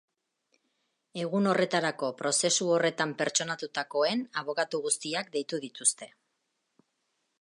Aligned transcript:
Egun 1.23 1.49
horretarako 1.51 2.09
prozesu 2.23 2.69
horretan 2.77 3.13
pertsonatutakoen 3.19 4.27
abokatu 4.43 4.81
guztiak 4.87 5.31
deitu 5.37 5.61
dituzte. 5.67 6.09